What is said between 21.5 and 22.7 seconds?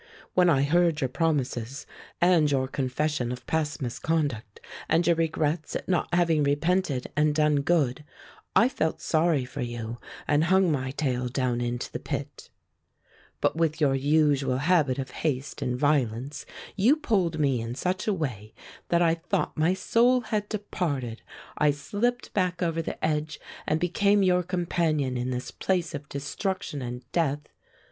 I slipped back